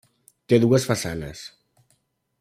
[0.53, 1.43] Té dues façanes.